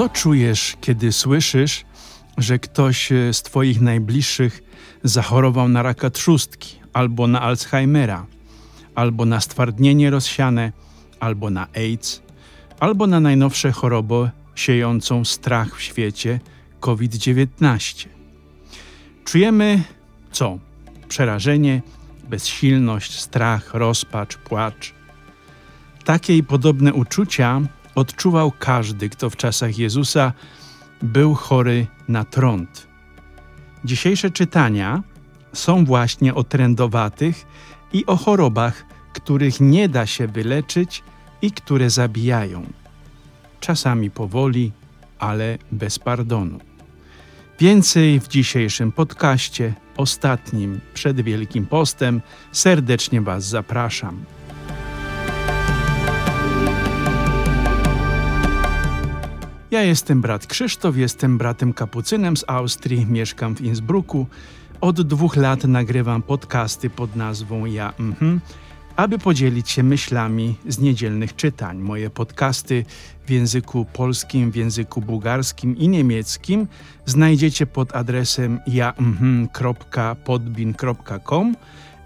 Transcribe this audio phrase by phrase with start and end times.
[0.00, 1.84] Co czujesz, kiedy słyszysz,
[2.38, 4.62] że ktoś e, z Twoich najbliższych
[5.04, 8.26] zachorował na raka trzustki, albo na Alzheimera,
[8.94, 10.72] albo na stwardnienie rozsiane,
[11.20, 12.22] albo na AIDS,
[12.78, 16.40] albo na najnowsze chorobę siejącą strach w świecie
[16.80, 18.06] COVID-19?
[19.24, 19.82] Czujemy
[20.32, 20.58] co?
[21.08, 21.82] Przerażenie,
[22.28, 24.94] bezsilność, strach, rozpacz, płacz.
[26.04, 27.60] Takie i podobne uczucia
[27.94, 30.32] odczuwał każdy, kto w czasach Jezusa
[31.02, 32.86] był chory na trąd.
[33.84, 35.02] Dzisiejsze czytania
[35.52, 37.46] są właśnie o trędowatych
[37.92, 41.02] i o chorobach, których nie da się wyleczyć
[41.42, 42.66] i które zabijają.
[43.60, 44.72] Czasami powoli,
[45.18, 46.58] ale bez pardonu.
[47.60, 52.20] Więcej w dzisiejszym podcaście, ostatnim przed Wielkim Postem.
[52.52, 54.24] Serdecznie Was zapraszam.
[59.70, 64.26] Ja jestem brat Krzysztof, jestem bratem kapucynem z Austrii, mieszkam w Innsbrucku.
[64.80, 68.40] Od dwóch lat nagrywam podcasty pod nazwą Ja mhm,
[68.96, 71.78] aby podzielić się myślami z niedzielnych czytań.
[71.78, 72.84] Moje podcasty
[73.26, 76.66] w języku polskim, w języku bułgarskim i niemieckim
[77.06, 81.56] znajdziecie pod adresem ja.podbin.com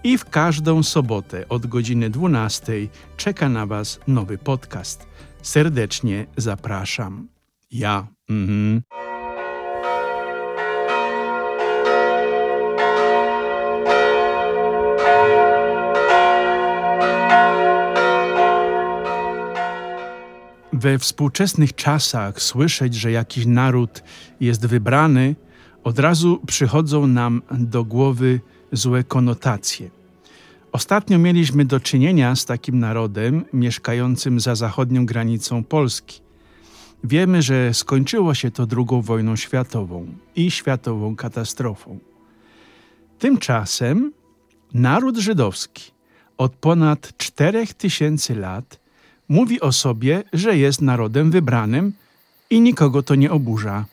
[0.04, 2.72] i w każdą sobotę od godziny 12
[3.16, 5.06] czeka na Was nowy podcast.
[5.42, 7.33] Serdecznie zapraszam.
[7.70, 8.06] Ja.
[8.28, 8.82] Mhm.
[20.72, 24.02] We współczesnych czasach słyszeć, że jakiś naród
[24.40, 25.36] jest wybrany,
[25.84, 28.40] od razu przychodzą nam do głowy
[28.72, 29.90] złe konotacje.
[30.72, 36.23] Ostatnio mieliśmy do czynienia z takim narodem mieszkającym za zachodnią granicą Polski.
[37.04, 40.06] Wiemy, że skończyło się to II wojną światową
[40.36, 41.98] i światową katastrofą.
[43.18, 44.12] Tymczasem
[44.74, 45.90] naród żydowski
[46.38, 48.80] od ponad 4000 lat
[49.28, 51.92] mówi o sobie, że jest narodem wybranym
[52.50, 53.84] i nikogo to nie oburza.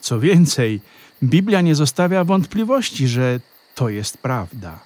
[0.00, 0.80] Co więcej,
[1.22, 3.40] Biblia nie zostawia wątpliwości, że
[3.74, 4.78] to jest prawda.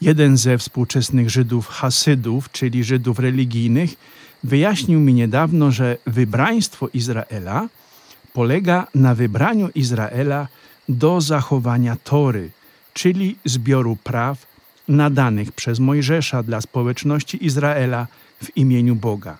[0.00, 3.94] Jeden ze współczesnych Żydów Hasydów, czyli Żydów religijnych,
[4.44, 7.68] wyjaśnił mi niedawno, że wybraństwo Izraela
[8.32, 10.48] polega na wybraniu Izraela
[10.88, 12.50] do zachowania Tory,
[12.92, 14.46] czyli zbioru praw
[14.88, 18.06] nadanych przez Mojżesza dla społeczności Izraela
[18.44, 19.38] w imieniu Boga.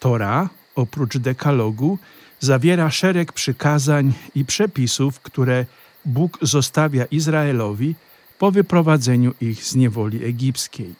[0.00, 1.98] Tora, oprócz dekalogu,
[2.40, 5.66] zawiera szereg przykazań i przepisów, które
[6.04, 7.94] Bóg zostawia Izraelowi
[8.38, 10.94] po wyprowadzeniu ich z niewoli egipskiej.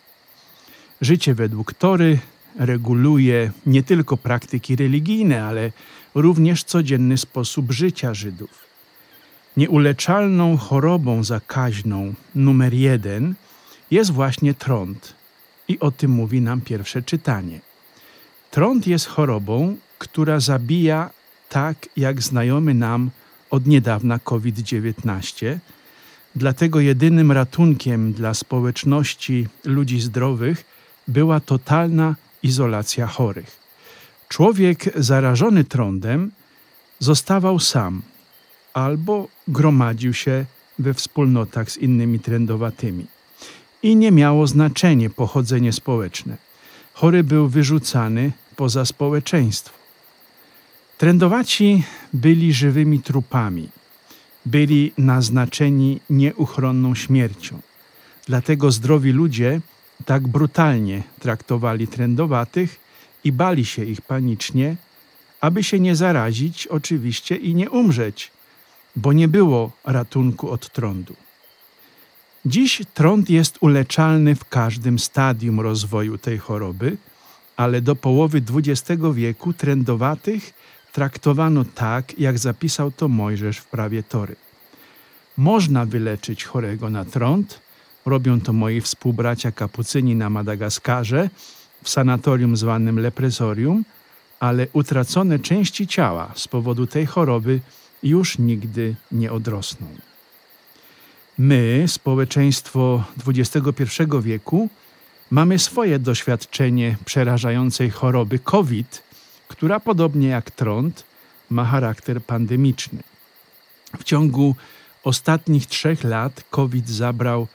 [1.01, 2.19] Życie według Tory
[2.59, 5.73] reguluje nie tylko praktyki religijne, ale
[6.15, 8.67] również codzienny sposób życia Żydów.
[9.57, 13.35] Nieuleczalną chorobą zakaźną numer jeden
[13.91, 15.15] jest właśnie trąd,
[15.69, 17.61] i o tym mówi nam pierwsze czytanie.
[18.51, 21.11] Trąd jest chorobą, która zabija
[21.49, 23.11] tak jak znajomy nam
[23.51, 25.59] od niedawna COVID-19.
[26.37, 30.65] Dlatego jedynym ratunkiem dla społeczności ludzi zdrowych
[31.09, 32.15] była totalna
[32.47, 33.51] izolacja chorych.
[34.29, 36.31] Człowiek zarażony trądem
[36.99, 38.03] zostawał sam
[38.75, 40.45] albo gromadził się
[40.79, 43.07] we wspólnotach z innymi trędowatymi
[43.83, 46.37] i nie miało znaczenie pochodzenie społeczne.
[46.93, 49.77] Chory był wyrzucany poza społeczeństwo.
[50.99, 53.69] Trędowaci byli żywymi trupami,
[54.47, 57.61] byli naznaczeni nieuchronną śmiercią.
[58.27, 59.61] Dlatego zdrowi ludzie
[60.05, 62.81] tak brutalnie traktowali trędowatych
[63.25, 64.77] i bali się ich panicznie,
[65.41, 68.31] aby się nie zarazić oczywiście i nie umrzeć,
[68.97, 71.17] bo nie było ratunku od trądu.
[72.47, 76.97] Dziś trąd jest uleczalny w każdym stadium rozwoju tej choroby,
[77.57, 80.55] ale do połowy XX wieku trędowatych
[80.93, 84.37] traktowano tak, jak zapisał to Mojżesz w prawie Tory.
[85.37, 87.61] Można wyleczyć chorego na trąd,
[88.07, 91.31] robią to moi współbracia kapucyni na Madagaskarze,
[91.83, 93.85] w sanatorium zwanym lepresorium,
[94.41, 97.61] ale utracone części ciała z powodu tej choroby
[98.03, 99.87] już nigdy nie odrosną.
[101.39, 104.69] My, społeczeństwo XXI wieku,
[105.31, 109.03] mamy swoje doświadczenie przerażającej choroby COVID,
[109.49, 111.05] która podobnie jak trąd
[111.51, 113.03] ma charakter pandemiczny.
[113.99, 114.57] W ciągu
[115.05, 117.47] ostatnich trzech lat COVID zabrał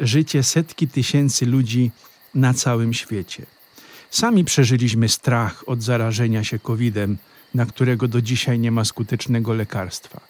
[0.00, 1.90] życie setki tysięcy ludzi
[2.34, 3.46] na całym świecie.
[4.10, 7.18] Sami przeżyliśmy strach od zarażenia się COVID-em
[7.54, 10.20] na którego do dzisiaj nie ma skutecznego lekarstwa.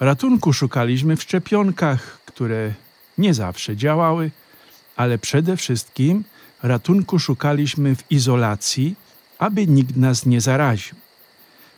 [0.00, 2.74] Ratunku szukaliśmy w szczepionkach, które
[3.18, 4.30] nie zawsze działały,
[4.96, 6.24] ale przede wszystkim
[6.62, 8.94] ratunku szukaliśmy w izolacji,
[9.38, 10.94] aby nikt nas nie zaraził.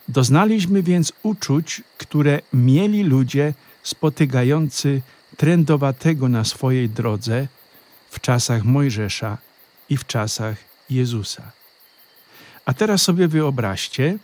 [0.08, 5.02] Doznaliśmy więc uczuć, które mieli ludzie spotykający
[5.36, 7.48] trędowatego na swojej drodze
[8.10, 9.38] w czasach Mojżesza
[9.88, 10.56] i w czasach
[10.90, 11.52] Jezusa.
[12.64, 14.18] A teraz sobie wyobraźcie,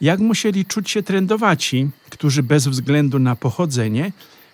[0.00, 4.12] jak musieli czuć się trędowaci, którzy bez względu na pochodzenie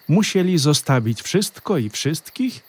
[0.09, 2.63] musieli zostawić wszystko i wszystkich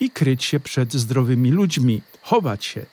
[0.00, 2.86] i kryć się przed zdrowymi ludźmi, chować się,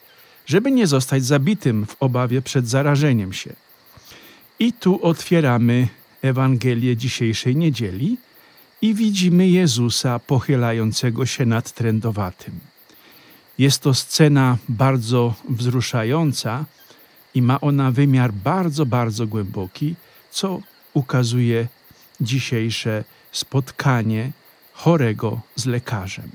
[0.46, 3.54] żeby nie zostać zabitym w obawie przed zarażeniem się.
[4.60, 5.88] I tu otwieramy
[6.22, 8.18] Ewangelię dzisiejszej niedzieli
[8.84, 12.60] i widzimy Jezusa pochylającego się nad trędowatym.
[13.58, 16.66] Jest to scena bardzo wzruszająca
[17.34, 19.96] i ma ona wymiar bardzo, bardzo głęboki,
[20.32, 20.60] co
[20.94, 21.68] ukazuje
[22.22, 24.32] dzisiejsze spotkanie
[24.74, 26.30] chorego z lekarzem.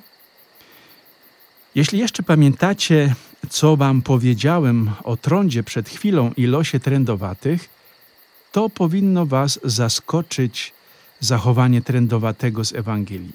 [1.74, 3.14] Jeśli jeszcze pamiętacie,
[3.48, 7.68] co Wam powiedziałem o trądzie przed chwilą i losie trędowatych,
[8.52, 10.77] to powinno Was zaskoczyć
[11.20, 13.32] zachowanie trędowatego z Ewangelii.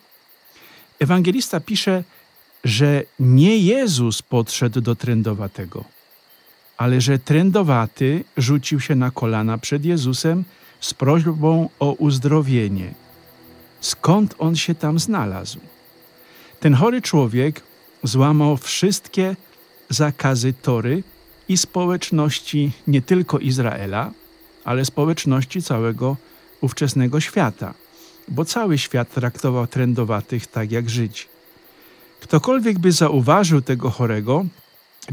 [0.99, 2.03] Ewangelista pisze,
[2.63, 5.83] że nie Jezus podszedł do trędowatego,
[6.77, 10.43] ale że trędowaty rzucił się na kolana przed Jezusem
[10.79, 12.93] z prośbą o uzdrowienie.
[13.81, 15.59] Skąd on się tam znalazł?
[16.59, 17.61] Ten chory człowiek
[18.03, 19.35] złamał wszystkie
[19.89, 21.03] zakazy Tory
[21.49, 24.11] i społeczności nie tylko Izraela,
[24.63, 26.17] ale społeczności całego
[26.63, 27.73] ówczesnego świata,
[28.27, 31.23] bo cały świat traktował trędowatych tak jak Żydzi.
[32.21, 34.45] Ktokolwiek by zauważył tego chorego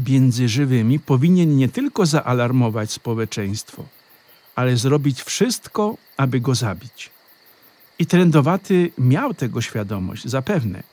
[0.07, 3.83] między żywymi, powinien nie tylko zaalarmować społeczeństwo,
[4.55, 7.09] ale zrobić wszystko, aby go zabić.
[7.99, 10.83] I trędowaty miał tego świadomość, zapewne,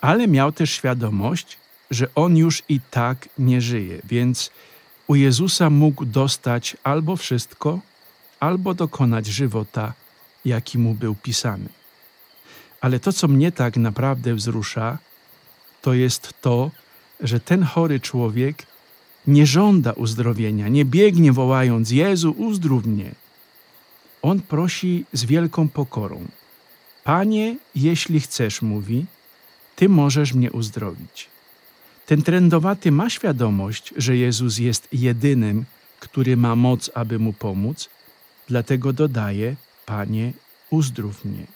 [0.00, 1.58] ale miał też świadomość,
[1.90, 4.50] że on już i tak nie żyje, więc
[5.06, 7.80] u Jezusa mógł dostać albo wszystko,
[8.42, 9.92] albo dokonać żywota,
[10.44, 11.68] jaki mu był pisany.
[12.80, 14.98] Ale to, co mnie tak naprawdę wzrusza,
[15.82, 16.70] to jest to,
[17.20, 18.66] że ten chory człowiek
[19.26, 23.10] nie żąda uzdrowienia, nie biegnie wołając: Jezu, uzdrów mnie.
[24.22, 26.26] On prosi z wielką pokorą:
[27.04, 29.06] Panie, jeśli chcesz, mówi,
[29.76, 31.30] Ty możesz mnie uzdrowić.
[32.06, 35.64] Ten trędowaty ma świadomość, że Jezus jest jedynym,
[36.00, 37.88] który ma moc, aby mu pomóc,
[38.48, 39.56] dlatego dodaje:
[39.86, 40.32] Panie,
[40.70, 41.46] uzdrów mnie.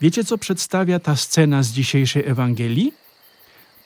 [0.00, 2.92] Wiecie, co przedstawia ta scena z dzisiejszej Ewangelii?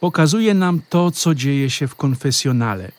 [0.00, 2.93] Pokazuje nam to, co dzieje się w konfesjonale,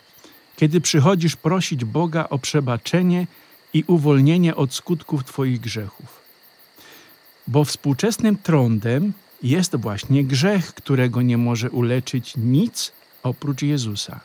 [0.56, 3.28] kiedy przychodzisz prosić Boga o przebaczenie
[3.74, 6.22] i uwolnienie od skutków Twoich grzechów.
[7.48, 9.14] Bo współczesnym trądem
[9.44, 12.92] jest właśnie grzech, którego nie może uleczyć nic
[13.24, 14.20] oprócz Jezusa.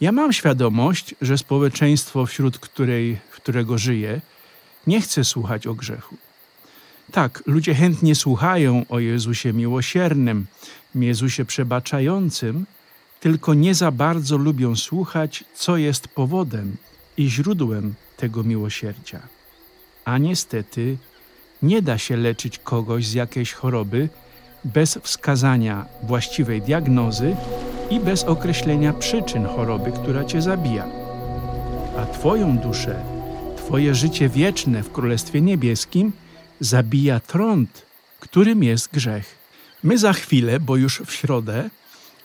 [0.00, 4.20] Ja mam świadomość, że społeczeństwo, wśród której, którego żyję,
[4.86, 6.16] nie chce słuchać o grzechu.
[7.12, 10.46] Tak, ludzie chętnie słuchają o Jezusie miłosiernym,
[10.94, 12.66] Jezusie przebaczającym,
[13.20, 16.76] tylko nie za bardzo lubią słuchać, co jest powodem
[17.16, 19.20] i źródłem tego miłosierdzia.
[20.04, 20.96] A niestety
[21.62, 24.08] nie da się leczyć kogoś z jakiejś choroby
[24.64, 27.36] bez wskazania właściwej diagnozy
[27.90, 30.86] i bez określenia przyczyn choroby, która cię zabija.
[31.98, 33.02] A Twoją duszę,
[33.56, 36.12] Twoje życie wieczne w Królestwie Niebieskim
[36.60, 37.86] zabija trąd,
[38.20, 39.38] którym jest grzech.
[39.82, 41.70] My za chwilę, bo już w środę,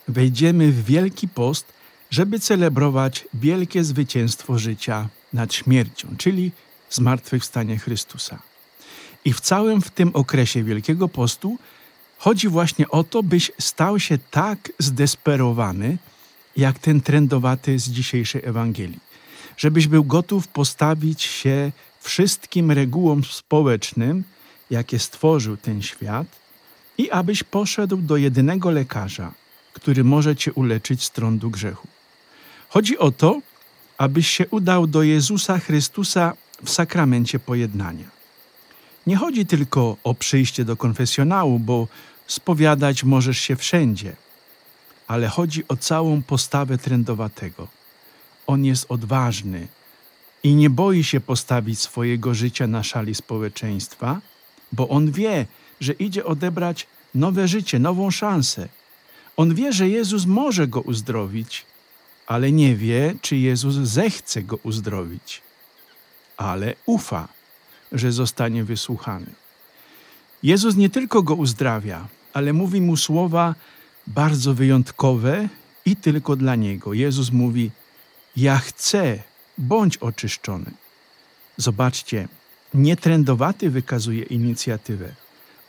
[0.08, 1.74] wejdziemy w Wielki Post,
[2.10, 6.52] żeby celebrować wielkie zwycięstwo życia nad śmiercią, czyli
[6.90, 8.40] zmartwychwstanie Chrystusa.
[9.26, 11.58] I w całym w tym okresie Wielkiego Postu
[12.22, 15.98] chodzi właśnie o to, byś stał się tak zdesperowany,
[16.58, 19.00] jak ten trendowaty z dzisiejszej Ewangelii.
[19.58, 24.24] Żebyś był gotów postawić się wszystkim regułom społecznym,
[24.70, 26.28] jakie stworzył ten świat,
[26.98, 29.32] i abyś poszedł do jedynego lekarza,
[29.74, 31.88] który może cię uleczyć z trądu grzechu.
[32.70, 33.42] Chodzi o to,
[33.98, 38.22] abyś się udał do Jezusa Chrystusa w sakramencie pojednania.
[39.08, 41.88] Nie chodzi tylko o przyjście do konfesjonału, bo
[42.32, 44.16] spowiadać możesz się wszędzie,
[45.08, 47.68] ale chodzi o całą postawę trędowatego.
[48.48, 49.68] On jest odważny
[50.44, 54.22] i nie boi się postawić swojego życia na szali społeczeństwa,
[54.72, 55.46] bo on wie,
[55.80, 58.70] że idzie odebrać nowe życie, nową szansę.
[59.38, 61.66] On wie, że Jezus może go uzdrowić,
[62.28, 65.42] ale nie wie, czy Jezus zechce go uzdrowić,
[66.38, 67.28] ale ufa,
[67.92, 69.32] że zostanie wysłuchany.
[70.44, 73.56] Jezus nie tylko go uzdrawia, ale mówi mu słowa
[74.08, 75.50] bardzo wyjątkowe
[75.86, 76.94] i tylko dla niego.
[76.94, 77.72] Jezus mówi:
[78.36, 79.20] Ja chcę,
[79.58, 80.72] bądź oczyszczony.
[81.58, 82.28] Zobaczcie,
[82.74, 85.10] nietrędowaty wykazuje inicjatywę.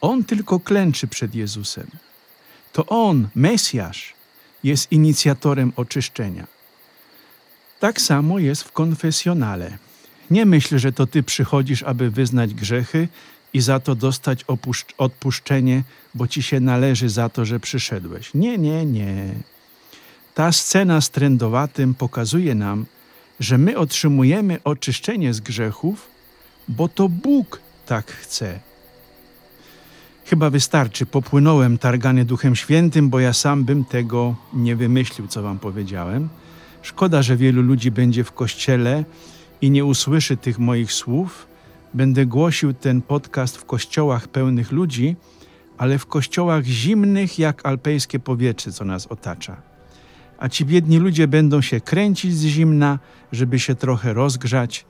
[0.01, 1.87] On tylko klęczy przed Jezusem.
[2.73, 4.15] To on, Mesjasz,
[4.65, 6.47] jest inicjatorem oczyszczenia.
[7.81, 9.79] Tak samo jest w konfesjonale.
[10.31, 13.09] Nie myśl, że to ty przychodzisz, aby wyznać grzechy
[13.55, 14.45] i za to dostać
[14.99, 15.83] odpuszczenie,
[16.15, 18.35] bo ci się należy za to, że przyszedłeś.
[18.35, 19.35] Nie, nie, nie.
[20.35, 22.87] Ta scena z trędowatym pokazuje nam,
[23.41, 26.09] że my otrzymujemy oczyszczenie z grzechów,
[26.69, 28.61] bo to Bóg tak chce.
[30.25, 35.59] Chyba wystarczy, popłynąłem targany Duchem Świętym, bo ja sam bym tego nie wymyślił, co wam
[35.59, 36.29] powiedziałem.
[36.83, 39.05] Szkoda, że wielu ludzi będzie w kościele
[39.61, 41.47] i nie usłyszy tych moich słów.
[41.95, 45.17] Będę głosił ten podcast w kościołach pełnych ludzi,
[45.79, 49.57] ale w kościołach zimnych jak alpejskie powietrze, co nas otacza.
[50.39, 52.99] A ci biedni ludzie będą się kręcić z zimna,
[53.33, 54.87] żeby się trochę rozgrzać,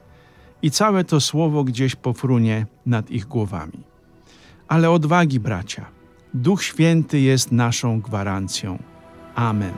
[0.62, 3.80] i całe to słowo gdzieś pofrunie nad ich głowami.
[4.68, 5.87] Ale odwagi, bracia.
[6.35, 8.78] Duch Święty jest naszą gwarancją.
[9.35, 9.73] Amen.